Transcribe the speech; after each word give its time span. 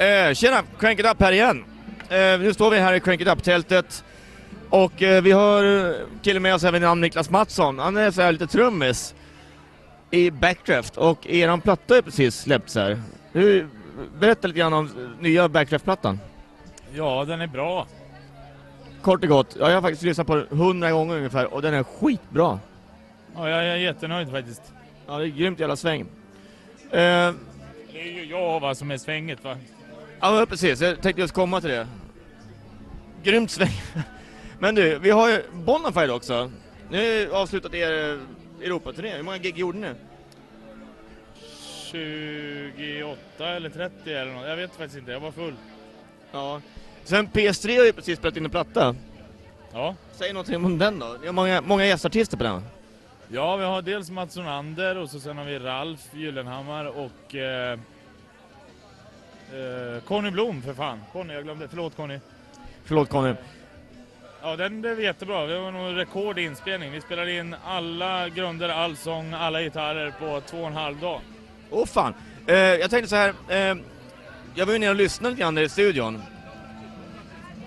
Eh, 0.00 0.34
tjena, 0.34 0.62
Crank 0.78 1.00
It 1.00 1.06
Up 1.06 1.20
här 1.20 1.32
igen. 1.32 1.64
Eh, 2.08 2.40
nu 2.40 2.54
står 2.54 2.70
vi 2.70 2.78
här 2.78 2.92
i 2.94 3.00
Crank 3.00 3.20
It 3.20 3.28
Up-tältet 3.28 4.04
och 4.70 5.02
eh, 5.02 5.22
vi 5.22 5.32
har 5.32 5.94
killen 6.22 6.42
med 6.42 6.54
oss 6.54 6.64
vid 6.64 6.82
namn 6.82 7.00
Niklas 7.00 7.30
Mattsson. 7.30 7.78
Han 7.78 7.96
är 7.96 8.10
så 8.10 8.22
här 8.22 8.32
lite 8.32 8.46
trummis 8.46 9.14
i 10.10 10.30
Backdraft 10.30 10.96
och 10.96 11.26
eran 11.26 11.60
platta 11.60 11.96
är 11.96 12.02
precis 12.02 12.34
släppts 12.40 12.74
här. 12.74 13.00
Hur, 13.32 13.68
berätta 14.20 14.48
lite 14.48 14.58
grann 14.60 14.72
om 14.72 14.90
nya 15.20 15.48
Backdraft-plattan. 15.48 16.18
Ja, 16.94 17.24
den 17.24 17.40
är 17.40 17.46
bra. 17.46 17.86
Kort 19.02 19.22
och 19.22 19.28
gott, 19.28 19.56
ja, 19.60 19.68
jag 19.68 19.74
har 19.76 19.82
faktiskt 19.82 20.02
lyssnat 20.02 20.26
på 20.26 20.34
den 20.36 20.58
hundra 20.58 20.90
gånger 20.90 21.16
ungefär 21.16 21.54
och 21.54 21.62
den 21.62 21.74
är 21.74 21.82
skitbra. 21.82 22.58
Ja, 23.36 23.48
jag 23.48 23.66
är 23.66 23.76
jättenöjd 23.76 24.30
faktiskt. 24.30 24.62
Ja, 25.06 25.18
det 25.18 25.24
är 25.24 25.28
grymt 25.28 25.60
jävla 25.60 25.76
sväng. 25.76 26.00
Eh, 26.00 26.08
Det 27.92 28.00
är 28.00 28.12
ju 28.12 28.24
jag 28.24 28.60
va, 28.60 28.74
som 28.74 28.90
är 28.90 28.96
svänget 28.96 29.44
va. 29.44 29.56
Ja 30.20 30.46
precis, 30.48 30.80
jag 30.80 31.02
tänkte 31.02 31.20
just 31.20 31.34
komma 31.34 31.60
till 31.60 31.70
det. 31.70 31.88
Grymt 33.22 33.50
sväng. 33.50 33.82
Men 34.58 34.74
du, 34.74 34.98
vi 34.98 35.10
har 35.10 35.28
ju 35.28 35.42
Bonafide 35.52 36.12
också. 36.12 36.50
Ni 36.90 36.96
har 36.96 37.04
ju 37.04 37.32
avslutat 37.32 37.74
er 37.74 37.92
eh, 37.92 38.66
Europaturné, 38.66 39.16
hur 39.16 39.22
många 39.22 39.38
gig 39.38 39.58
gjorde 39.58 39.78
ni? 39.78 39.94
28 41.90 43.48
eller 43.48 43.70
30 43.70 44.12
eller 44.12 44.32
något. 44.32 44.48
Jag 44.48 44.56
vet 44.56 44.70
faktiskt 44.70 44.98
inte, 44.98 45.12
jag 45.12 45.20
var 45.20 45.32
full. 45.32 45.54
Ja. 46.32 46.60
Sen 47.04 47.28
PS3 47.28 47.78
har 47.78 47.84
ju 47.84 47.92
precis 47.92 48.18
spelat 48.18 48.36
in 48.36 48.44
en 48.44 48.50
platta. 48.50 48.94
Ja. 49.72 49.94
Säg 50.12 50.32
någonting 50.32 50.56
om 50.64 50.78
den 50.78 50.98
då. 50.98 51.16
Ni 51.20 51.26
har 51.26 51.32
många, 51.32 51.60
många 51.60 51.86
gästartister 51.86 52.36
på 52.36 52.44
den. 52.44 52.62
Ja, 53.28 53.56
vi 53.56 53.64
har 53.64 53.82
dels 53.82 54.10
Mats 54.10 54.36
Ronander 54.36 54.96
och 54.96 55.10
så 55.10 55.20
sen 55.20 55.38
har 55.38 55.44
vi 55.44 55.58
Ralf 55.58 56.00
Gyllenhammar 56.14 56.84
och 56.84 57.34
eh, 57.34 57.78
eh, 59.52 60.02
Conny 60.02 60.30
Blom 60.30 60.62
för 60.62 60.74
fan. 60.74 61.00
Conny, 61.12 61.34
jag 61.34 61.44
glömde. 61.44 61.68
Förlåt 61.68 61.96
Conny. 61.96 62.18
Förlåt 62.84 63.08
Conny. 63.08 63.34
Ja, 64.42 64.56
den 64.56 64.80
blev 64.80 65.00
jättebra. 65.00 65.46
Det 65.46 65.58
var 65.58 65.70
nog 65.70 65.96
rekord 65.96 66.38
i 66.38 66.42
inspelning. 66.42 66.90
Vi 66.90 67.00
spelade 67.00 67.32
in 67.32 67.56
alla 67.64 68.28
grunder, 68.28 68.68
all 68.68 68.96
sång, 68.96 69.32
alla 69.32 69.62
gitarrer 69.62 70.14
på 70.18 70.40
två 70.40 70.58
och 70.60 70.66
en 70.66 70.72
halv 70.72 71.00
dag. 71.00 71.20
Åh 71.70 71.86
fan. 71.86 72.14
Eh, 72.46 72.56
jag 72.56 72.90
tänkte 72.90 73.08
så 73.08 73.16
här. 73.16 73.34
Eh, 73.48 73.76
jag 74.54 74.66
var 74.66 74.72
ju 74.72 74.78
nere 74.78 74.90
och 74.90 74.96
lyssnade 74.96 75.30
lite 75.30 75.40
grann 75.40 75.58
i 75.58 75.68
studion. 75.68 76.22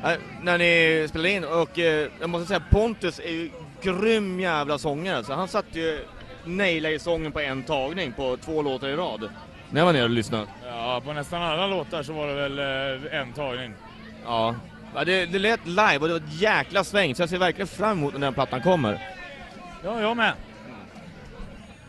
Eh, 0.03 0.17
när 0.41 0.57
ni 0.57 1.05
spelade 1.09 1.29
in 1.29 1.43
och 1.43 1.79
eh, 1.79 2.09
jag 2.19 2.29
måste 2.29 2.47
säga 2.47 2.63
Pontus 2.69 3.19
är 3.19 3.31
ju 3.31 3.49
grym 3.81 4.39
jävla 4.39 4.77
sångare. 4.77 5.23
Så 5.23 5.33
han 5.33 5.47
satt 5.47 5.65
ju 5.71 6.05
nailade 6.45 6.95
i 6.95 6.99
sången 6.99 7.31
på 7.31 7.39
en 7.39 7.63
tagning 7.63 8.11
på 8.11 8.37
två 8.37 8.61
låtar 8.61 8.87
i 8.87 8.95
rad. 8.95 9.29
När 9.69 9.81
jag 9.81 9.85
var 9.85 9.93
nere 9.93 10.03
och 10.03 10.09
lyssnade. 10.09 10.47
Ja, 10.65 11.01
på 11.05 11.13
nästan 11.13 11.41
alla 11.41 11.67
låtar 11.67 12.03
så 12.03 12.13
var 12.13 12.27
det 12.27 12.33
väl 12.33 12.59
eh, 12.59 13.19
en 13.19 13.33
tagning. 13.33 13.73
Ja. 14.25 14.55
ja 14.95 15.03
det, 15.05 15.25
det 15.25 15.39
lät 15.39 15.65
live 15.65 15.97
och 15.99 16.07
det 16.07 16.13
var 16.13 16.19
ett 16.19 16.41
jäkla 16.41 16.83
sväng 16.83 17.15
så 17.15 17.21
jag 17.21 17.29
ser 17.29 17.37
verkligen 17.37 17.67
fram 17.67 17.97
emot 17.97 18.13
när 18.13 18.19
den 18.19 18.33
plattan 18.33 18.61
kommer. 18.61 19.09
Ja, 19.83 20.01
jag 20.01 20.17
med. 20.17 20.33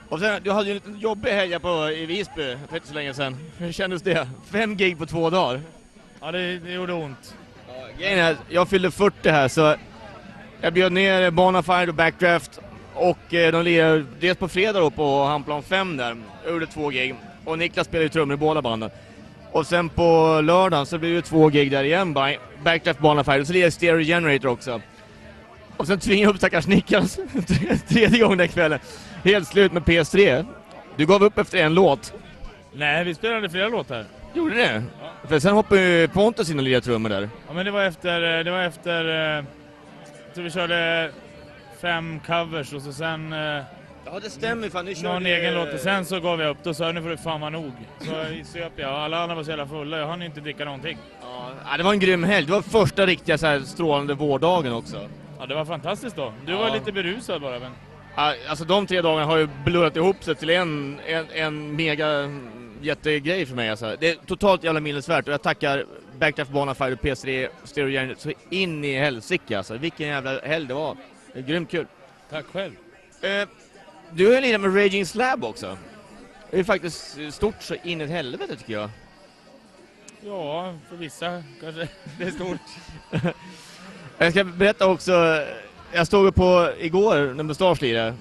Och 0.09 0.21
sen, 0.21 0.43
du 0.43 0.51
hade 0.51 0.65
ju 0.65 0.71
en 0.71 0.75
liten 0.75 0.99
jobbig 0.99 1.31
helg 1.31 1.61
på, 1.61 1.91
i 1.91 2.07
Visby 2.07 2.57
för 2.69 2.77
inte 2.77 2.89
så 2.89 2.95
länge 2.95 3.15
sedan. 3.15 3.37
Hur 3.59 3.73
kändes 3.73 4.03
det? 4.03 4.29
Fem 4.51 4.77
gig 4.77 4.99
på 4.99 5.07
två 5.07 5.31
dagar. 5.31 5.61
Ja, 6.21 6.33
det, 6.33 6.59
det 6.59 6.73
gjorde 6.73 6.93
ont. 6.93 7.35
Grejen 7.99 8.19
är, 8.19 8.37
jag 8.49 8.69
fyllde 8.69 8.91
40 8.91 9.29
här 9.29 9.49
så 9.49 9.77
jag 10.61 10.73
bjöd 10.73 10.93
ner 10.93 11.31
Bonafide 11.31 11.89
och 11.89 11.95
Backdraft 11.95 12.61
och 12.95 13.35
eh, 13.35 13.53
de 13.53 13.65
lirade 13.65 14.05
dels 14.21 14.39
på 14.39 14.49
fredag 14.49 14.81
då 14.81 14.91
på 14.91 15.25
Hamplan 15.25 15.63
5 15.63 15.97
där, 15.97 16.17
gjorde 16.49 16.67
två 16.67 16.89
gig. 16.89 17.15
Och 17.45 17.59
Niklas 17.59 17.87
spelade 17.87 18.05
ju 18.05 18.09
trummor 18.09 18.35
i 18.35 18.37
båda 18.37 18.63
banden. 18.63 18.91
Och 19.53 19.67
sen 19.67 19.89
på 19.89 20.41
lördagen 20.45 20.87
så 20.87 20.99
blev 20.99 21.15
det 21.15 21.23
två 21.23 21.49
gig 21.49 21.71
där 21.71 21.85
igen, 21.85 22.17
Backdraft, 22.63 23.01
Bonafide 23.01 23.41
och 23.41 23.47
så 23.47 23.55
jag 23.55 23.73
Stereo 23.73 24.05
Generator 24.05 24.49
också. 24.49 24.81
Och 25.77 25.87
sen 25.87 25.99
tvingade 25.99 26.23
jag 26.23 26.31
upp 26.31 26.37
stackars 26.37 26.67
Niklas 26.67 27.19
tredje 27.89 28.19
gången 28.19 28.39
den 28.39 28.49
kvällen. 28.49 28.79
Helt 29.25 29.49
slut 29.49 29.73
med 29.73 29.83
PS3. 29.83 30.47
Du 30.97 31.07
gav 31.07 31.25
upp 31.25 31.39
efter 31.39 31.59
en 31.59 31.75
låt. 31.75 32.15
Nej, 32.73 33.05
vi 33.05 33.15
spelade 33.15 33.51
flera 33.51 33.69
låtar. 33.69 34.05
Gjorde 34.35 34.55
det? 34.55 34.83
För 35.29 35.39
sen 35.39 35.55
hoppade 35.55 35.81
ju 35.81 36.09
Pontus 36.09 36.51
in 36.51 36.59
och 36.59 36.65
lirade 36.65 36.85
trummor 36.85 37.09
där. 37.09 37.29
Ja, 37.49 37.55
men 37.55 37.65
det 37.65 37.71
var 37.71 37.85
efter, 37.85 38.39
eh, 38.39 38.45
det 38.45 38.51
var 38.51 38.63
efter, 38.63 39.05
eh, 39.05 39.45
jag 40.27 40.35
tror 40.35 40.45
vi 40.45 40.51
körde 40.51 41.11
fem 41.81 42.21
covers 42.27 42.73
och 42.73 42.83
så 42.83 42.93
sen 42.93 43.33
eh, 43.33 43.63
Ja 44.07 44.21
det 44.23 44.31
stämmer 44.31 44.69
fan, 44.69 44.85
ni 44.85 45.03
någon 45.03 45.27
egen 45.27 45.55
låt 45.55 45.75
och 45.75 45.81
sen 45.81 46.05
så 46.05 46.21
gav 46.21 46.41
jag 46.41 46.51
upp. 46.51 46.59
Då 46.63 46.75
sa 46.75 46.85
jag 46.85 46.95
nu 46.95 47.03
får 47.03 47.09
det 47.09 47.17
fan 47.17 47.41
vara 47.41 47.51
nog. 47.51 47.73
Så 48.01 48.13
söp 48.53 48.73
jag 48.77 48.91
och 48.93 48.99
alla 48.99 49.19
andra 49.23 49.35
var 49.37 49.43
så 49.45 49.51
jävla 49.51 49.67
fulla, 49.67 49.99
jag 49.99 50.07
hann 50.07 50.23
inte 50.23 50.41
dricka 50.41 50.65
någonting. 50.65 50.99
Ja, 51.23 51.77
det 51.77 51.83
var 51.83 51.93
en 51.93 51.99
grym 51.99 52.25
helg. 52.25 52.47
Det 52.47 52.53
var 52.53 52.63
första 52.63 53.07
riktiga 53.07 53.39
så 53.39 53.47
här 53.47 53.61
strålande 53.61 54.15
vårdagen 54.15 54.73
också. 54.73 55.09
Ja, 55.39 55.47
det 55.47 55.55
var 55.55 55.65
fantastiskt 55.65 56.17
då. 56.17 56.33
Du 56.47 56.53
var 56.55 56.69
Ja. 56.69 56.75
lite 56.75 56.93
berusad 56.93 57.43
bara 57.43 57.59
men. 57.59 57.73
Alltså 58.49 58.65
de 58.65 58.87
tre 58.87 59.01
dagarna 59.01 59.27
har 59.27 59.37
ju 59.37 59.49
blurrat 59.65 59.97
ihop 59.97 60.25
sig 60.25 60.35
till 60.35 60.51
en, 60.51 61.01
en, 61.07 61.27
en 61.35 61.77
mega 61.77 62.07
mm, 62.09 62.71
jättegrej 62.81 63.47
för 63.47 63.55
mig 63.55 63.71
alltså. 63.71 63.97
Det 64.01 64.11
är 64.11 64.17
totalt 64.27 64.65
jävla 64.65 64.81
minnesvärt 64.81 65.27
och 65.29 65.33
jag 65.35 65.43
tackar 65.43 65.85
Backdraft 66.19 66.51
Bonafide 66.51 66.93
och 66.93 66.99
PS3 67.01 67.49
Stereo 67.65 67.89
Generator 67.91 68.21
så 68.21 68.33
in 68.51 68.85
i 68.85 68.99
helsike 68.99 69.59
alltså. 69.59 69.77
Vilken 69.77 70.07
jävla 70.09 70.41
helg 70.41 70.67
det 70.67 70.75
var. 70.75 70.97
Det 71.35 71.41
är 71.41 71.43
grymt 71.43 71.71
kul. 71.71 71.87
Tack 72.31 72.47
själv. 72.47 72.73
Eh, 73.21 73.49
du 74.13 74.27
har 74.27 74.35
ju 74.35 74.41
lirat 74.41 74.61
med 74.61 74.77
Raging 74.77 75.07
Slab 75.07 75.45
också. 75.45 75.79
Det 76.51 76.59
är 76.59 76.65
faktiskt 76.65 77.19
stort 77.31 77.55
så 77.61 77.75
in 77.75 78.01
i 78.01 78.07
helvete 78.07 78.57
tycker 78.57 78.73
jag. 78.73 78.91
Ja, 80.21 80.75
för 80.89 80.97
vissa 80.97 81.43
kanske 81.61 81.89
det 82.19 82.25
är 82.25 82.31
stort. 82.31 82.61
Jag 84.19 84.33
ska 84.33 84.45
berätta 84.45 84.87
också, 84.87 85.45
jag 85.93 86.07
stod 86.07 86.35
på 86.35 86.71
igår 86.79 87.35
när 87.35 87.45
Mustasch 87.45 87.83
lirade. 87.83 88.15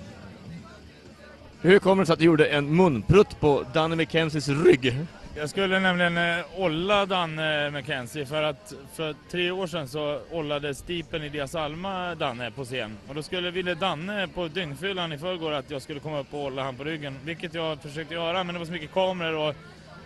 Hur 1.61 1.79
kommer 1.79 2.03
det 2.03 2.05
sig 2.05 2.13
att 2.13 2.19
du 2.19 2.25
gjorde 2.25 2.45
en 2.45 2.75
munprutt 2.75 3.39
på 3.39 3.65
Danny 3.73 3.95
McKenzies 3.95 4.49
rygg? 4.49 4.95
Jag 5.35 5.49
skulle 5.49 5.79
nämligen 5.79 6.17
eh, 6.17 6.45
olla 6.57 7.05
Danne 7.05 7.69
McKenzie 7.71 8.25
för 8.25 8.43
att 8.43 8.73
för 8.93 9.15
tre 9.31 9.51
år 9.51 9.67
sedan 9.67 9.87
så 9.87 10.19
ollade 10.31 10.75
Stipen 10.75 11.23
i 11.23 11.29
Dias 11.29 11.55
Alma 11.55 12.15
Danne 12.15 12.51
på 12.51 12.65
scen. 12.65 12.97
Och 13.07 13.15
då 13.15 13.23
skulle, 13.23 13.51
ville 13.51 13.73
Danne 13.75 14.27
på 14.27 14.47
dyngfyllan 14.47 15.13
i 15.13 15.17
förrgår 15.17 15.51
att 15.51 15.71
jag 15.71 15.81
skulle 15.81 15.99
komma 15.99 16.19
upp 16.19 16.33
och 16.33 16.43
olla 16.43 16.63
han 16.63 16.75
på 16.75 16.83
ryggen. 16.83 17.17
Vilket 17.23 17.53
jag 17.53 17.81
försökte 17.81 18.13
göra 18.13 18.43
men 18.43 18.53
det 18.55 18.59
var 18.59 18.65
så 18.65 18.71
mycket 18.71 18.93
kameror 18.93 19.49
och 19.49 19.55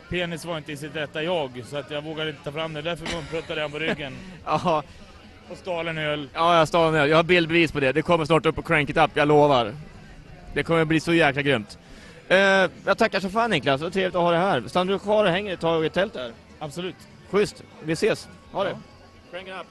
penis 0.09 0.45
var 0.45 0.57
inte 0.57 0.71
i 0.71 0.77
sitt 0.77 0.95
rätta 0.95 1.23
jag. 1.23 1.63
Så 1.65 1.77
att 1.77 1.91
jag 1.91 2.01
vågade 2.01 2.29
inte 2.29 2.43
ta 2.43 2.51
fram 2.51 2.73
det. 2.73 2.81
Därför 2.81 3.15
munpruttade 3.15 3.61
jag 3.61 3.69
han 3.69 3.71
på 3.71 3.79
ryggen. 3.79 4.13
Ja, 4.45 4.83
Och 5.49 5.57
stal 5.57 5.87
en 5.87 5.97
öl. 5.97 6.29
ja 6.33 6.57
jag 6.57 6.67
står 6.67 6.91
med. 6.91 7.07
Jag 7.07 7.15
har 7.17 7.23
bildbevis 7.23 7.71
på 7.71 7.79
det. 7.79 7.91
Det 7.91 8.01
kommer 8.01 8.25
snart 8.25 8.45
upp 8.45 8.55
på 8.55 8.61
Crank 8.61 8.89
It 8.89 8.97
Up, 8.97 9.11
jag 9.13 9.27
lovar. 9.27 9.73
Det 10.53 10.63
kommer 10.63 10.85
bli 10.85 10.99
så 10.99 11.13
jäkla 11.13 11.41
grymt. 11.41 11.77
Eh, 12.29 12.37
jag 12.85 12.97
tackar 12.97 13.19
så 13.19 13.29
fan 13.29 13.49
Niklas, 13.49 13.81
vad 13.81 13.93
trevligt 13.93 14.15
att 14.15 14.21
ha 14.21 14.31
dig 14.31 14.39
här. 14.39 14.63
Stannar 14.67 14.93
du 14.93 14.99
kvar 14.99 15.25
och 15.25 15.31
hänger 15.31 15.53
ett 15.53 15.59
tag 15.59 15.85
i 15.85 15.89
tältet 15.89 16.21
här? 16.21 16.31
Absolut. 16.59 16.95
Schysst, 17.29 17.63
vi 17.83 17.93
ses. 17.93 18.27
Ha 18.51 18.63
det. 18.63 18.69
Ja. 18.69 18.77
Crank 19.31 19.47
It 19.47 19.53
Up. 19.53 19.67